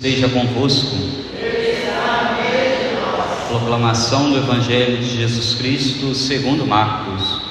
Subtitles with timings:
[0.00, 0.96] Seja convosco.
[3.48, 7.42] Proclamação do Evangelho de Jesus Cristo segundo Marcos.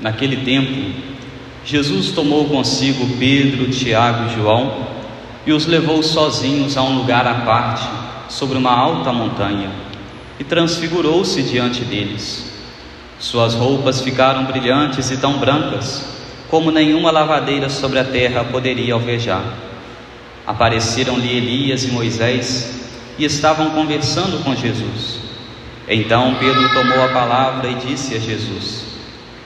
[0.00, 0.92] Naquele tempo,
[1.64, 4.84] Jesus tomou consigo Pedro, Tiago e João
[5.46, 7.88] e os levou sozinhos a um lugar à parte,
[8.28, 9.70] sobre uma alta montanha,
[10.36, 12.44] e transfigurou-se diante deles.
[13.20, 16.11] Suas roupas ficaram brilhantes e tão brancas
[16.52, 19.42] como nenhuma lavadeira sobre a terra poderia alvejar.
[20.46, 25.20] Apareceram-lhe Elias e Moisés e estavam conversando com Jesus.
[25.88, 28.84] Então Pedro tomou a palavra e disse a Jesus: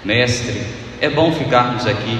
[0.05, 0.61] Mestre,
[1.01, 2.19] é bom ficarmos aqui.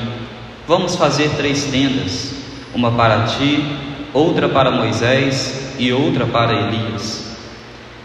[0.69, 2.37] Vamos fazer três tendas:
[2.73, 3.65] uma para ti,
[4.15, 7.37] outra para Moisés e outra para Elias.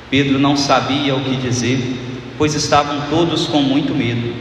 [0.10, 1.80] Pedro não sabia o que dizer,
[2.40, 4.41] pois estavam todos com muito medo.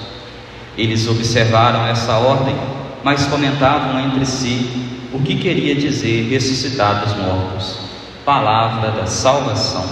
[0.77, 2.55] Eles observaram essa ordem,
[3.03, 7.79] mas comentavam entre si o que queria dizer ressuscitar dos mortos.
[8.23, 9.83] Palavra da salvação.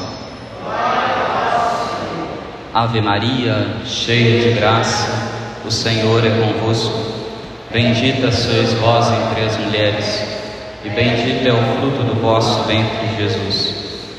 [2.74, 5.10] Ave Maria, cheia de graça,
[5.66, 7.20] o Senhor é convosco.
[7.72, 10.24] Bendita sois vós entre as mulheres,
[10.86, 13.76] e bendito é o fruto do vosso ventre, Jesus.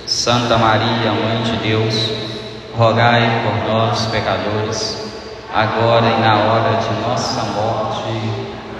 [0.06, 2.10] Santa Maria, Mãe de Deus,
[2.76, 5.09] rogai por nós, pecadores
[5.52, 8.08] agora e na hora de nossa morte.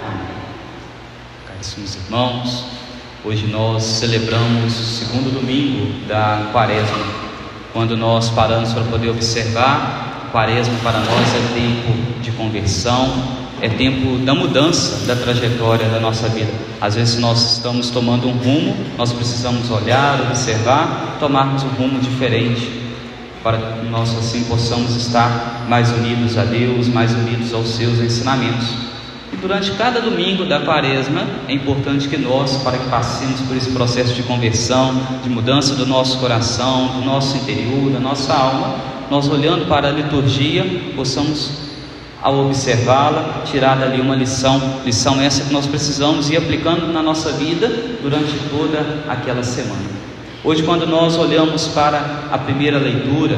[0.07, 0.27] Amém.
[1.47, 2.65] Caríssimos irmãos,
[3.25, 7.05] hoje nós celebramos o segundo domingo da quaresma,
[7.73, 14.17] quando nós paramos para poder observar, quaresma para nós é tempo de conversão, é tempo
[14.25, 16.51] da mudança da trajetória da nossa vida.
[16.79, 22.80] Às vezes nós estamos tomando um rumo, nós precisamos olhar, observar, tomarmos um rumo diferente
[23.43, 28.91] para que nós assim possamos estar mais unidos a Deus, mais unidos aos seus ensinamentos.
[29.33, 33.71] E durante cada domingo da quaresma, é importante que nós, para que passemos por esse
[33.71, 34.93] processo de conversão,
[35.23, 38.75] de mudança do nosso coração, do nosso interior, da nossa alma,
[39.09, 40.65] nós olhando para a liturgia,
[40.95, 41.51] possamos,
[42.21, 47.31] ao observá-la, tirar dali uma lição, lição essa que nós precisamos ir aplicando na nossa
[47.31, 47.67] vida
[48.01, 50.00] durante toda aquela semana.
[50.43, 53.37] Hoje, quando nós olhamos para a primeira leitura,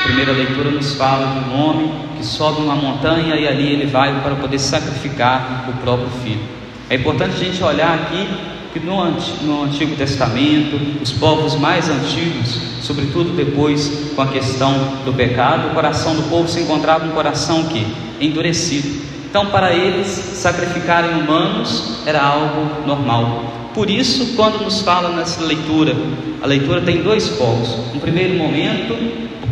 [0.00, 3.86] a primeira leitura nos fala de um homem que sobe uma montanha e ali ele
[3.86, 6.42] vai para poder sacrificar o próprio filho.
[6.88, 8.28] É importante a gente olhar aqui
[8.72, 15.70] que no, Antigo Testamento, os povos mais antigos, sobretudo depois com a questão do pecado,
[15.70, 17.84] o coração do povo se encontrava um coração que
[18.20, 19.02] endurecido.
[19.28, 23.63] Então, para eles, sacrificarem humanos era algo normal.
[23.74, 25.96] Por isso, quando nos fala nessa leitura,
[26.40, 27.76] a leitura tem dois focos.
[27.92, 28.96] Um primeiro momento,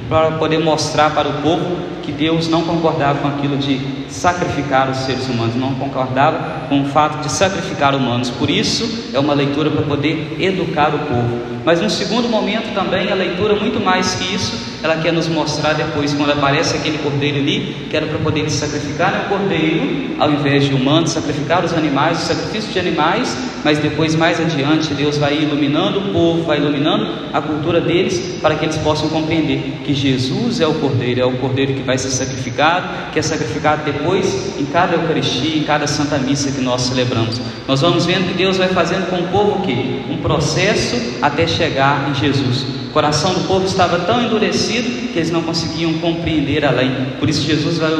[0.09, 4.99] para poder mostrar para o povo que Deus não concordava com aquilo de sacrificar os
[4.99, 8.31] seres humanos, não concordava com o fato de sacrificar humanos.
[8.31, 11.53] Por isso, é uma leitura para poder educar o povo.
[11.65, 15.75] Mas no segundo momento também a leitura muito mais que isso, ela quer nos mostrar
[15.75, 20.65] depois quando aparece aquele cordeiro ali, que era para poder sacrificar o cordeiro, ao invés
[20.65, 25.43] de humanos, sacrificar os animais, o sacrifício de animais, mas depois mais adiante Deus vai
[25.43, 30.61] iluminando o povo, vai iluminando a cultura deles para que eles possam compreender que Jesus
[30.61, 34.65] é o cordeiro, é o cordeiro que vai ser sacrificado, que é sacrificado depois em
[34.67, 37.41] cada Eucaristia, em cada Santa Missa que nós celebramos.
[37.67, 40.03] Nós vamos vendo que Deus vai fazendo com o povo o quê?
[40.11, 42.67] Um processo até chegar em Jesus.
[42.89, 46.91] O coração do povo estava tão endurecido que eles não conseguiam compreender além.
[47.19, 47.93] Por isso Jesus vai,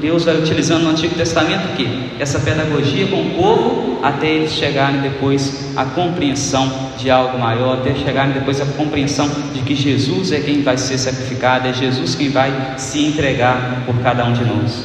[0.00, 1.86] Deus vai utilizando no Antigo Testamento o quê?
[2.18, 7.94] Essa pedagogia com o povo até eles chegarem depois à compreensão de algo maior, até
[7.94, 12.28] chegarem depois à compreensão de que Jesus é quem vai ser sacrificado, é Jesus quem
[12.28, 14.84] vai se entregar por cada um de nós.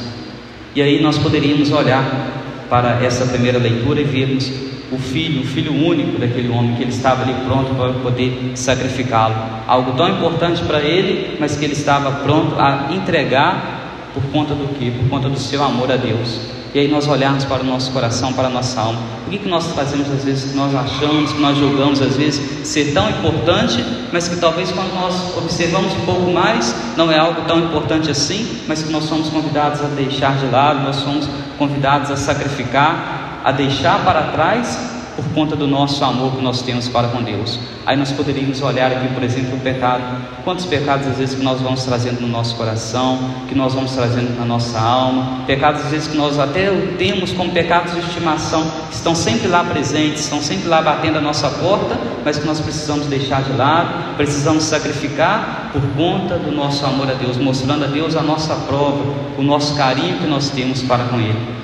[0.74, 2.32] E aí nós poderíamos olhar
[2.68, 4.50] para essa primeira leitura e vermos
[4.94, 9.34] o filho, o filho único daquele homem, que ele estava ali pronto para poder sacrificá-lo.
[9.66, 14.68] Algo tão importante para ele, mas que ele estava pronto a entregar por conta do
[14.78, 14.90] que?
[14.90, 16.54] Por conta do seu amor a Deus.
[16.74, 19.00] E aí nós olharmos para o nosso coração, para a nossa alma.
[19.28, 22.66] O que, que nós fazemos às vezes, que nós achamos, que nós julgamos às vezes
[22.66, 27.42] ser tão importante, mas que talvez quando nós observamos um pouco mais, não é algo
[27.42, 32.10] tão importante assim, mas que nós somos convidados a deixar de lado, nós somos convidados
[32.10, 37.08] a sacrificar, a deixar para trás por conta do nosso amor que nós temos para
[37.08, 37.58] com Deus.
[37.86, 40.02] Aí nós poderíamos olhar aqui, por exemplo, o pecado.
[40.42, 43.18] Quantos pecados às vezes que nós vamos trazendo no nosso coração,
[43.48, 47.52] que nós vamos trazendo na nossa alma, pecados às vezes que nós até temos como
[47.52, 51.96] pecados de estimação, que estão sempre lá presentes, estão sempre lá batendo a nossa porta,
[52.24, 57.14] mas que nós precisamos deixar de lado, precisamos sacrificar por conta do nosso amor a
[57.14, 61.20] Deus, mostrando a Deus a nossa prova, o nosso carinho que nós temos para com
[61.20, 61.63] Ele.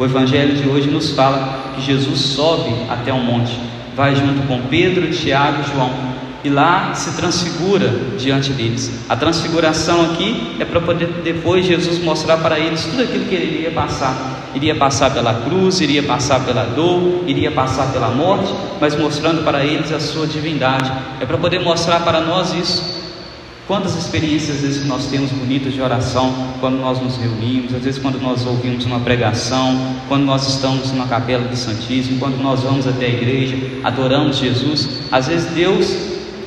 [0.00, 3.52] O Evangelho de hoje nos fala que Jesus sobe até um monte,
[3.94, 5.90] vai junto com Pedro, Tiago e João
[6.42, 7.86] e lá se transfigura
[8.18, 9.04] diante deles.
[9.10, 13.58] A transfiguração aqui é para poder depois Jesus mostrar para eles tudo aquilo que ele
[13.58, 14.48] iria passar.
[14.54, 19.66] Iria passar pela cruz, iria passar pela dor, iria passar pela morte, mas mostrando para
[19.66, 20.90] eles a sua divindade.
[21.20, 22.99] É para poder mostrar para nós isso.
[23.70, 28.02] Quantas experiências às vezes nós temos bonitas de oração quando nós nos reunimos, às vezes
[28.02, 32.88] quando nós ouvimos uma pregação, quando nós estamos numa capela do Santíssimo, quando nós vamos
[32.88, 35.02] até a igreja, adoramos Jesus.
[35.12, 35.86] Às vezes Deus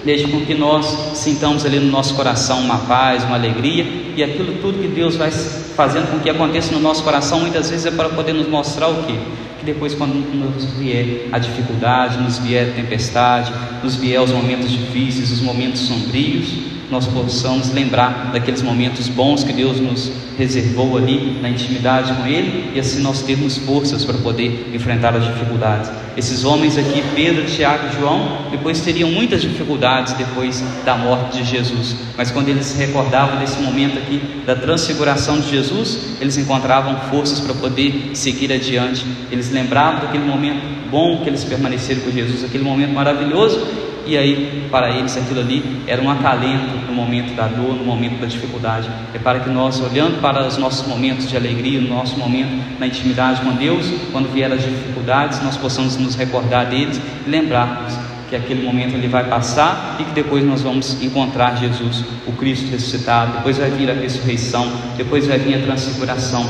[0.03, 3.85] deixa com que nós sintamos ali no nosso coração uma paz, uma alegria,
[4.17, 7.85] e aquilo tudo que Deus vai fazendo com que aconteça no nosso coração, muitas vezes
[7.85, 9.17] é para poder nos mostrar o que?
[9.59, 14.69] Que depois, quando nos vier a dificuldade, nos vier a tempestade, nos vier os momentos
[14.69, 21.39] difíceis, os momentos sombrios, nós possamos lembrar daqueles momentos bons que Deus nos reservou ali
[21.41, 25.91] na intimidade com Ele e assim nós termos forças para poder enfrentar as dificuldades.
[26.15, 31.43] Esses homens aqui, Pedro, Tiago e João, depois teriam muitas dificuldades depois da morte de
[31.43, 36.95] Jesus, mas quando eles se recordavam desse momento aqui da transfiguração de Jesus, eles encontravam
[37.09, 39.05] forças para poder seguir adiante.
[39.31, 44.67] Eles lembravam daquele momento bom que eles permaneceram com Jesus, aquele momento maravilhoso e aí,
[44.69, 48.89] para eles, aquilo ali era um acalento no momento da dor, no momento da dificuldade.
[49.13, 52.87] É para que nós, olhando para os nossos momentos de alegria, no nosso momento na
[52.87, 57.93] intimidade com Deus, quando vier as dificuldades, nós possamos nos recordar deles e lembrarmos
[58.29, 62.69] que aquele momento ele vai passar e que depois nós vamos encontrar Jesus, o Cristo
[62.71, 63.37] ressuscitado.
[63.37, 66.45] Depois vai vir a ressurreição, depois vai vir a transfiguração.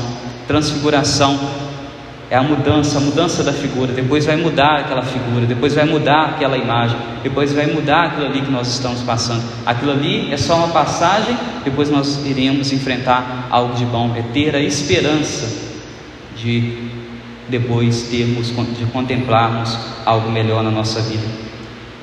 [0.48, 1.38] Transfiguração
[2.30, 3.92] é a mudança, a mudança da figura.
[3.92, 8.40] Depois vai mudar aquela figura, depois vai mudar aquela imagem, depois vai mudar aquilo ali
[8.40, 9.42] que nós estamos passando.
[9.66, 14.54] Aquilo ali é só uma passagem, depois nós iremos enfrentar algo de bom, é ter
[14.56, 15.64] a esperança
[16.36, 16.90] de
[17.48, 21.43] depois termos, de contemplarmos algo melhor na nossa vida.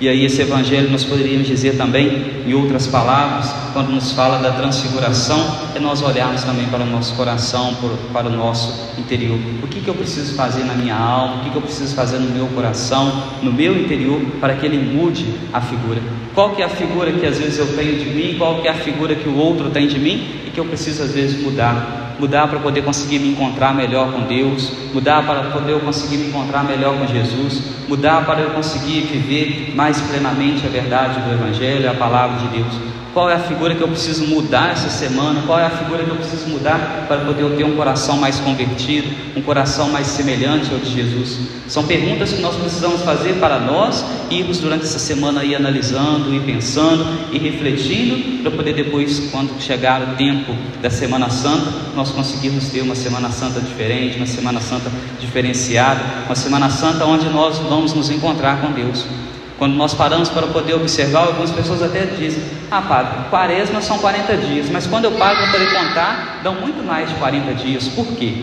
[0.01, 4.49] E aí, esse evangelho nós poderíamos dizer também, em outras palavras, quando nos fala da
[4.49, 5.39] transfiguração,
[5.75, 7.77] é nós olharmos também para o nosso coração,
[8.11, 9.37] para o nosso interior.
[9.61, 12.17] O que, que eu preciso fazer na minha alma, o que, que eu preciso fazer
[12.17, 16.01] no meu coração, no meu interior, para que ele mude a figura.
[16.33, 18.71] Qual que é a figura que às vezes eu tenho de mim, qual que é
[18.71, 22.00] a figura que o outro tem de mim e que eu preciso às vezes mudar
[22.21, 26.27] mudar para poder conseguir me encontrar melhor com Deus, mudar para poder eu conseguir me
[26.27, 31.89] encontrar melhor com Jesus, mudar para eu conseguir viver mais plenamente a verdade do Evangelho,
[31.89, 33.00] a palavra de Deus.
[33.13, 35.41] Qual é a figura que eu preciso mudar essa semana?
[35.45, 38.39] Qual é a figura que eu preciso mudar para poder eu ter um coração mais
[38.39, 41.39] convertido, um coração mais semelhante ao de Jesus?
[41.67, 46.39] São perguntas que nós precisamos fazer para nós irmos durante essa semana aí analisando e
[46.39, 52.69] pensando e refletindo para poder depois, quando chegar o tempo da Semana Santa, nós conseguirmos
[52.69, 57.93] ter uma Semana Santa diferente, uma Semana Santa diferenciada, uma Semana Santa onde nós vamos
[57.93, 59.05] nos encontrar com Deus.
[59.61, 62.41] Quando nós paramos para poder observar, algumas pessoas até dizem:
[62.71, 66.83] Ah, padre, quaresma são 40 dias, mas quando eu paro para poder contar, dão muito
[66.83, 67.87] mais de 40 dias.
[67.89, 68.33] Por quê?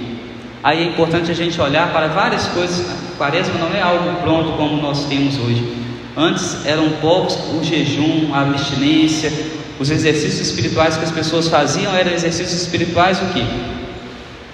[0.63, 2.87] Aí é importante a gente olhar para várias coisas.
[3.17, 5.77] Quaresma não é algo pronto como nós temos hoje.
[6.17, 9.33] Antes eram poucos o jejum, a abstinência,
[9.81, 13.43] os exercícios espirituais que as pessoas faziam eram exercícios espirituais o quê?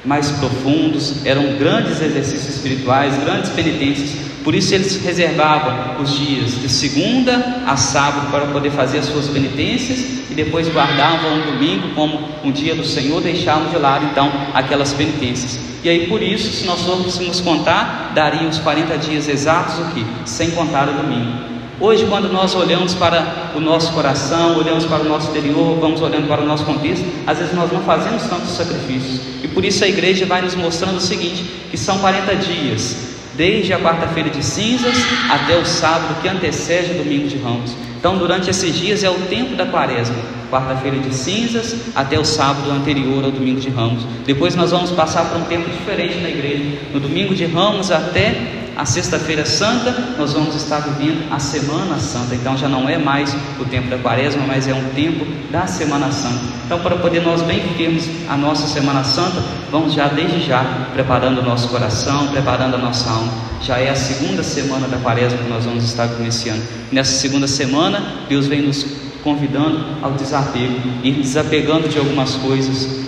[0.02, 6.68] Mais profundos, eram grandes exercícios espirituais, grandes penitências por isso eles reservavam os dias de
[6.68, 12.28] segunda a sábado para poder fazer as suas penitências e depois guardavam o domingo como
[12.44, 15.58] um dia do Senhor, deixavam de lado então aquelas penitências.
[15.82, 20.04] E aí por isso, se nós fôssemos contar, daria os 40 dias exatos o que?
[20.26, 21.54] Sem contar o domingo.
[21.80, 26.28] Hoje, quando nós olhamos para o nosso coração, olhamos para o nosso interior, vamos olhando
[26.28, 29.20] para o nosso contexto, às vezes nós não fazemos tantos sacrifícios.
[29.42, 33.72] E por isso a igreja vai nos mostrando o seguinte: que são 40 dias, desde
[33.72, 34.94] a quarta-feira de cinzas
[35.30, 37.74] até o sábado que antecede o domingo de ramos.
[37.98, 40.16] Então, durante esses dias é o tempo da quaresma,
[40.50, 44.06] quarta-feira de cinzas até o sábado anterior ao domingo de ramos.
[44.26, 48.63] Depois nós vamos passar por um tempo diferente na igreja, no domingo de ramos até
[48.76, 52.34] a Sexta-feira Santa, nós vamos estar vivendo a Semana Santa.
[52.34, 56.10] Então já não é mais o tempo da Quaresma, mas é um tempo da Semana
[56.10, 56.40] Santa.
[56.66, 61.40] Então, para poder nós bem vivermos a nossa Semana Santa, vamos já desde já preparando
[61.40, 63.32] o nosso coração, preparando a nossa alma.
[63.62, 66.62] Já é a segunda semana da Quaresma que nós vamos estar iniciando.
[66.90, 68.84] Nessa segunda semana, Deus vem nos
[69.22, 73.03] convidando ao desapego, ir desapegando de algumas coisas,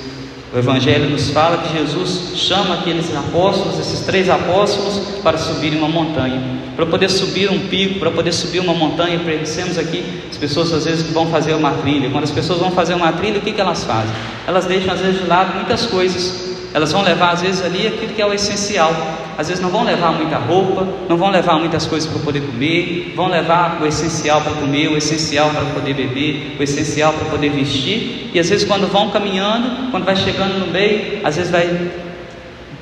[0.56, 5.88] o Evangelho nos fala que Jesus chama aqueles apóstolos, esses três apóstolos, para subirem uma
[5.88, 6.40] montanha.
[6.74, 10.86] Para poder subir um pico, para poder subir uma montanha, pensemos aqui, as pessoas às
[10.86, 12.08] vezes vão fazer uma trilha.
[12.08, 14.10] Quando as pessoas vão fazer uma trilha, o que, que elas fazem?
[14.46, 16.56] Elas deixam às vezes de lado muitas coisas.
[16.72, 18.94] Elas vão levar às vezes ali aquilo que é o essencial.
[19.38, 23.12] Às vezes não vão levar muita roupa, não vão levar muitas coisas para poder comer,
[23.14, 27.50] vão levar o essencial para comer, o essencial para poder beber, o essencial para poder
[27.50, 28.30] vestir.
[28.32, 31.90] E às vezes quando vão caminhando, quando vai chegando no meio, às vezes vai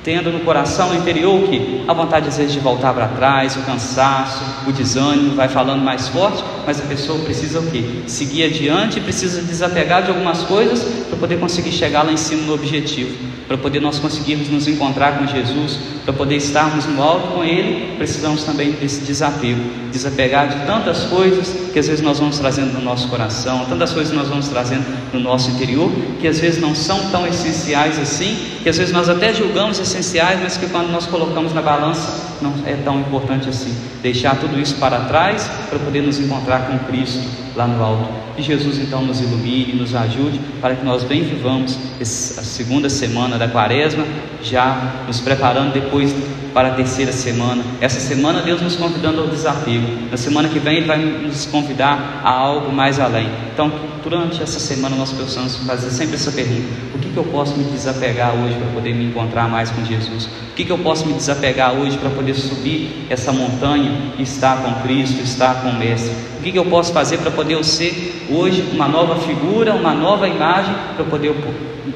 [0.05, 1.83] tendo no coração, no interior, que?
[1.89, 6.09] A vontade às vezes de voltar para trás, o cansaço, o desânimo, vai falando mais
[6.09, 8.05] forte, mas a pessoa precisa o que?
[8.07, 12.53] Seguir adiante, precisa desapegar de algumas coisas para poder conseguir chegar lá em cima no
[12.53, 17.45] objetivo, para poder nós conseguirmos nos encontrar com Jesus, para poder estarmos no alto com
[17.45, 19.61] Ele, precisamos também desse desapego,
[19.93, 24.11] desapegar de tantas coisas que às vezes nós vamos trazendo no nosso coração, tantas coisas
[24.13, 28.37] que nós vamos trazendo no nosso interior, que às vezes não são tão essenciais assim,
[28.63, 32.53] que às vezes nós até julgamos essenciais, mas que quando nós colocamos na balança não
[32.67, 33.75] é tão importante assim.
[34.03, 38.09] Deixar tudo isso para trás para poder nos encontrar com Cristo lá no alto.
[38.37, 43.39] Que Jesus então nos ilumine, nos ajude para que nós bem vivamos a segunda semana
[43.39, 44.05] da quaresma,
[44.43, 46.15] já nos preparando depois
[46.53, 47.63] para a terceira semana.
[47.81, 49.87] Essa semana Deus nos convidando ao desapego.
[50.11, 53.29] Na semana que vem Ele vai nos convidar a algo mais além.
[53.53, 58.35] Então, durante essa semana nós possamos fazer sempre essa pergunta: que, eu posso me desapegar
[58.35, 60.25] hoje para poder me encontrar mais com Jesus?
[60.27, 64.63] O que, que eu posso me desapegar hoje para poder subir essa montanha e estar
[64.63, 66.11] com Cristo, estar com o Mestre?
[66.39, 70.29] O que, que eu posso fazer para poder ser hoje uma nova figura, uma nova
[70.29, 71.35] imagem, para poder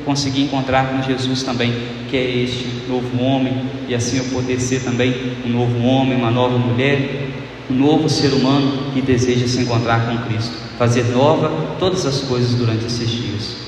[0.05, 1.75] conseguir encontrar com Jesus também,
[2.09, 3.53] que é este novo homem,
[3.89, 7.29] e assim eu poder ser também um novo homem, uma nova mulher,
[7.71, 12.55] um novo ser humano que deseja se encontrar com Cristo, fazer nova todas as coisas
[12.55, 13.68] durante esses dias.